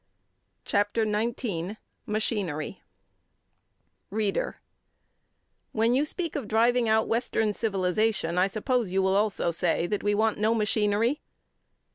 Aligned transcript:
CHAPTER 0.65 1.05
XIX 1.05 1.75
MACHINERY 2.07 2.81
READER: 4.09 4.57
When 5.73 5.93
you 5.93 6.05
speak 6.05 6.35
of 6.35 6.47
driving 6.47 6.89
out 6.89 7.07
Western 7.07 7.53
civilization, 7.53 8.39
I 8.39 8.47
suppose 8.47 8.91
you 8.91 9.03
will 9.03 9.15
also 9.15 9.51
say 9.51 9.85
that 9.85 10.01
we 10.01 10.15
want 10.15 10.39
no 10.39 10.55
machinery. 10.55 11.21